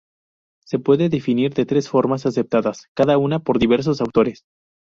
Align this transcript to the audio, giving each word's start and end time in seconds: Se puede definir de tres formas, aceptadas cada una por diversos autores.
Se 0.65 0.79
puede 0.79 1.09
definir 1.09 1.53
de 1.53 1.67
tres 1.67 1.87
formas, 1.87 2.25
aceptadas 2.25 2.87
cada 2.95 3.19
una 3.19 3.37
por 3.37 3.59
diversos 3.59 4.01
autores. 4.01 4.45